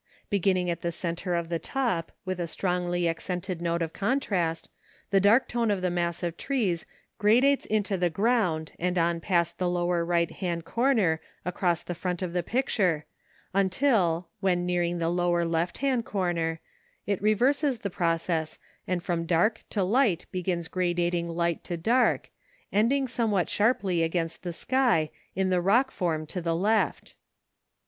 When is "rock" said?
25.61-25.91